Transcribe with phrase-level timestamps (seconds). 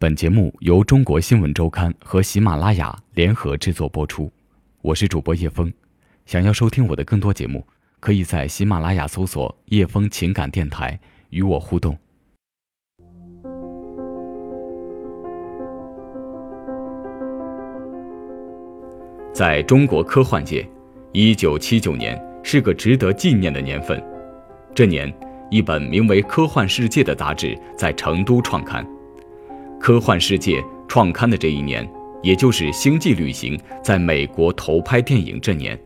[0.00, 4.32] 本节目由中国新闻周刊和喜马拉雅联合制作播出，
[4.80, 5.70] 我是主播叶峰。
[6.24, 7.62] 想要收听我的更多节目，
[8.00, 11.94] 可以在喜马拉雅搜索“叶峰情感电台”与我互动。
[19.34, 20.66] 在中国科幻界，
[21.12, 24.02] 一九七九年是个值得纪念的年份。
[24.74, 25.14] 这年，
[25.50, 28.82] 一本名为《科幻世界》的杂志在成都创刊。
[29.80, 31.88] 科幻世界创刊的这一年，
[32.22, 35.76] 也就是《星际旅行》在美国投拍电影这年，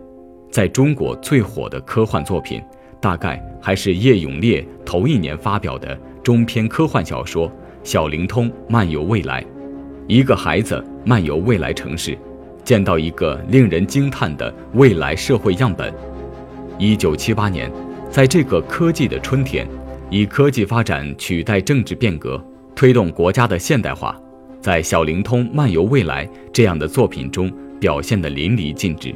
[0.50, 2.60] 在中国最火的科幻作品，
[3.00, 7.48] 大概还是叶永烈头一年发表的中篇科幻小说
[7.84, 9.40] 《小灵通漫游未来》。
[10.08, 12.18] 一个孩子漫游未来城市，
[12.64, 15.94] 见到一个令人惊叹的未来社会样本。
[16.80, 17.70] 一九七八年，
[18.10, 19.68] 在这个科技的春天，
[20.10, 22.44] 以科技发展取代政治变革。
[22.74, 24.20] 推动国家的现代化，
[24.60, 29.14] 在《小灵通漫游未来》这样的作品中表现得淋漓尽致。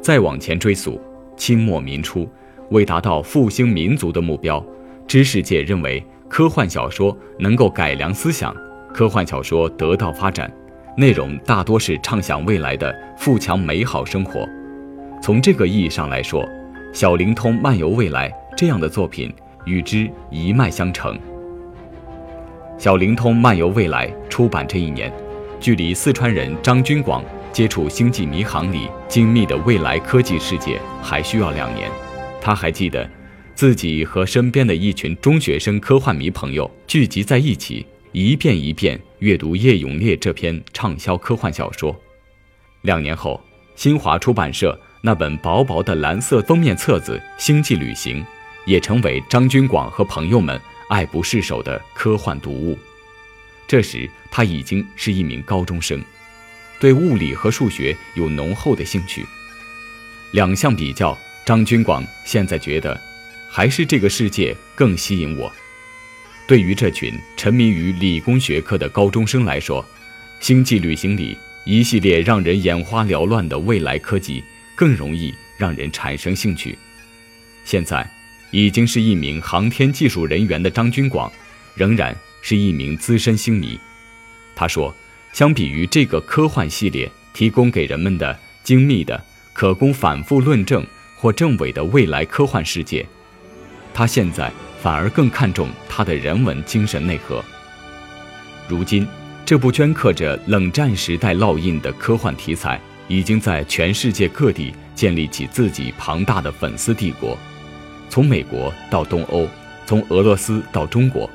[0.00, 1.00] 再往前追溯，
[1.36, 2.28] 清末民初，
[2.70, 4.64] 为达到复兴民族的目标，
[5.06, 8.54] 知识界认为科幻小说能够改良思想。
[8.94, 10.50] 科幻小说得到发展，
[10.96, 14.48] 内容大多是畅想未来的富强美好生活。
[15.22, 16.42] 从这个意义上来说，
[16.92, 19.32] 《小灵通漫游未来》这样的作品
[19.64, 21.16] 与之一脉相承。
[22.80, 25.12] 《小灵通漫游未来》出版这一年，
[25.60, 27.22] 距离四川人张军广
[27.52, 31.90] 接触星际迷航里精密的未来科技世界还需要两年。
[32.40, 33.06] 他还记得，
[33.54, 41.94] 自己和身边的一群中学生科幻迷朋友聚集在一起，一遍一遍阅读叶永烈这篇畅销科幻小说。
[42.80, 43.38] 两年后，
[43.76, 48.22] 新华出版社那本薄薄的蓝色封面册子《星际旅行》，
[48.64, 50.58] 也成为张军广和朋友们。
[50.90, 52.76] 爱不释手的科幻读物。
[53.68, 56.02] 这时他已经是一名高中生，
[56.80, 59.24] 对物理和数学有浓厚的兴趣。
[60.32, 63.00] 两项比较，张军广现在觉得，
[63.48, 65.50] 还是这个世界更吸引我。
[66.48, 69.80] 对于这群沉迷于理工学科的高中生来说，
[70.40, 74.42] 《星际旅行》里一系列让人眼花缭乱的未来科技
[74.74, 76.76] 更容易让人产生兴趣。
[77.64, 78.04] 现在。
[78.50, 81.30] 已经是一名航天技术人员的张军广，
[81.74, 83.78] 仍然是一名资深星迷。
[84.54, 84.94] 他说
[85.32, 89.22] ：“相比于这个科幻系列提供给人们的精密的、
[89.52, 90.84] 可供反复论证
[91.16, 93.06] 或证伪的未来科幻世界，
[93.94, 97.42] 他现在反而更看重它的人文精神内核。
[98.68, 99.06] 如今，
[99.46, 107.38] 这部镌刻着冷战时代烙印的科幻题材，已经在全世界各地建立起自己庞大的粉丝帝国。”
[108.10, 109.46] 从美国到东欧，
[109.86, 111.30] 从俄罗斯到中国，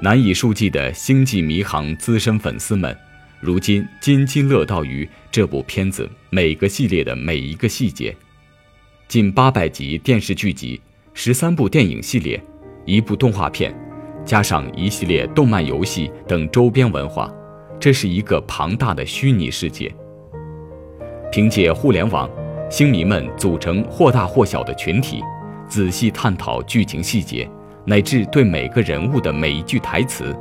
[0.00, 2.94] 难以数计的星际迷航资深粉丝们，
[3.40, 8.14] 如今津津乐道于这部片子每个系列的每一个细节。
[9.08, 10.78] 近八百集电视剧集，
[11.14, 12.38] 十三部电影系列，
[12.84, 13.74] 一部动画片，
[14.22, 17.32] 加上一系列动漫游戏等周边文化，
[17.80, 19.90] 这是一个庞大的虚拟世界。
[21.32, 22.28] 凭借互联网，
[22.70, 25.22] 星迷们组成或大或小的群体。
[25.70, 27.48] 仔细探讨剧情细节，
[27.86, 30.36] 乃至对每个人物的每一句台词，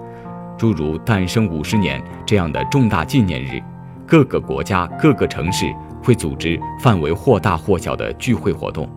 [0.57, 3.61] 诸如诞生五十年这样的重大纪念日，
[4.07, 5.67] 各个国家、各个城市
[6.03, 8.89] 会组织范围或大或小的聚会活动。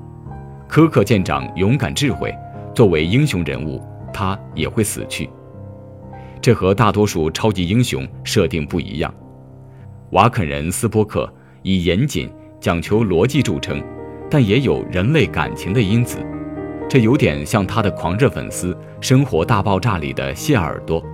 [0.66, 2.34] 柯克舰长勇敢智慧，
[2.74, 3.78] 作为英雄人物，
[4.10, 5.28] 他也会死去。
[6.40, 9.12] 这和大多数超级英雄设定不一样。
[10.12, 11.30] 瓦肯人斯波克
[11.62, 12.28] 以严谨、
[12.58, 13.82] 讲求逻辑著称。
[14.32, 16.16] 但也有人类感情的因子，
[16.88, 21.04] 这有点像他的狂热粉丝《生活大爆炸》里的谢耳朵。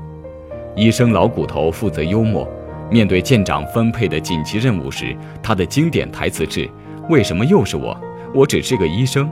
[0.76, 2.48] 医生老骨头负责幽默，
[2.88, 6.70] 面对舰长分配的紧急任务时，他的经典台词是
[7.10, 8.00] ：“为什么又是我？
[8.32, 9.28] 我只是个医生。”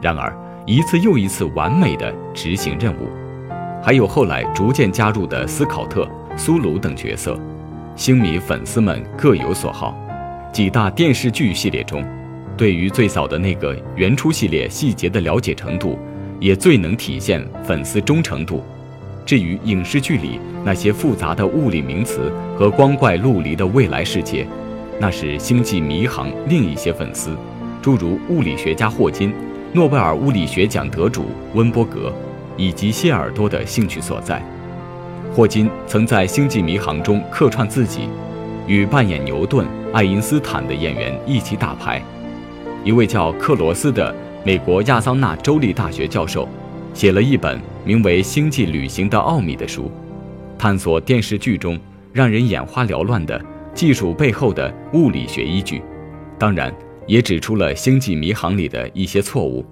[0.00, 3.10] 然而，一次又一次完美的执行任务。
[3.82, 7.38] 还有后来逐渐加入的斯考特、苏鲁等角色，
[7.94, 9.94] 星迷粉丝们各有所好。
[10.50, 12.02] 几大电视剧系列中。
[12.56, 15.98] 对于最早的那个原初系列细节的了解程度，
[16.40, 18.64] 也最能体现粉丝忠诚度。
[19.26, 24.46] 至于影视剧里那些复杂的物理名词和光怪陆离的未来世界，
[24.98, 27.36] 那是星际迷航另一些粉丝，
[27.82, 29.34] 诸如物理学家霍金、
[29.72, 32.12] 诺贝尔物理学奖得主温伯格
[32.56, 34.40] 以及谢耳朵的兴趣所在。
[35.34, 38.08] 霍金曾在星际迷航中客串自己，
[38.66, 42.00] 与扮演牛顿、爱因斯坦的演员一起打牌。
[42.86, 46.48] 一位叫克罗斯的美国亚桑那州立大学教授，
[46.94, 49.90] 写了一本名为《星际旅行的奥秘》的书。
[50.56, 51.76] 探索电视剧中
[52.12, 53.44] 让人眼花缭乱的
[53.74, 55.82] 技术背后的物理学依据，
[56.38, 56.72] 当然
[57.08, 59.66] 也指出了《星际迷航》里的一些错误。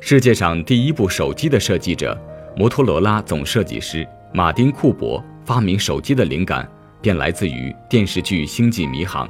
[0.00, 2.18] 世界上第一部手机的设计者、
[2.56, 6.66] 摩托罗拉总设计师马丁·库珀发明手机的灵感
[7.02, 9.28] 便来自于电视剧《星际迷航》。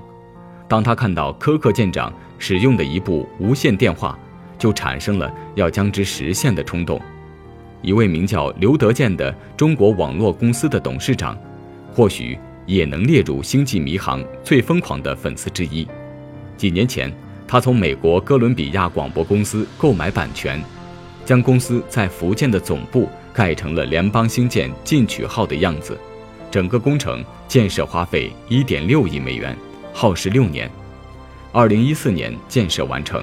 [0.68, 4.18] 当他看到柯克舰长使用的一部无线电话，
[4.58, 7.00] 就产生了要将之实现的冲动。
[7.82, 11.36] 一位名叫刘德建的中国网络公司的董事长，
[11.92, 15.86] 或许也能列入《星际迷航》最疯狂的粉丝之一。
[16.56, 17.12] 几年前，
[17.46, 20.62] 他从美国哥伦比亚广播公司购买版权，
[21.24, 25.98] 将公司在福建的总部盖成了联邦星舰进取号的样子。
[26.52, 29.56] 整个工程建设花费1.6亿美元。
[29.92, 30.70] 耗时六年，
[31.52, 33.22] 二零一四年建设完成。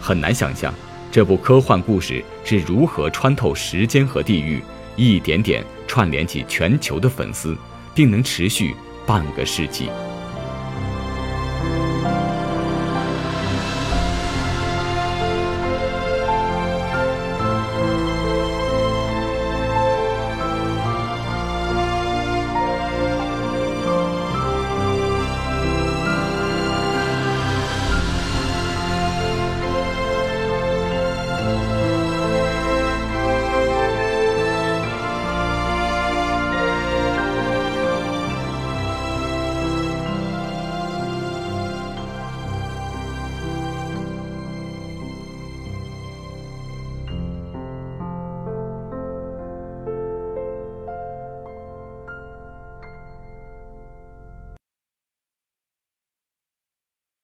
[0.00, 0.72] 很难想象，
[1.10, 4.62] 这部科幻故事是如何穿透时间和地域，
[4.96, 7.56] 一点点串联起全球的粉丝，
[7.94, 8.74] 并能持续
[9.06, 9.88] 半个世纪。